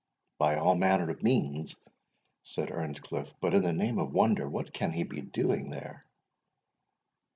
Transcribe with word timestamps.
"By 0.39 0.55
all 0.55 0.73
manner 0.73 1.11
of 1.11 1.21
means," 1.21 1.75
said 2.43 2.71
Earnscliff; 2.71 3.31
"but, 3.39 3.53
in 3.53 3.61
the 3.61 3.71
name 3.71 3.99
of 3.99 4.13
wonder, 4.15 4.49
what 4.49 4.73
can 4.73 4.91
he 4.93 5.03
be 5.03 5.21
doing 5.21 5.69
there?" 5.69 6.03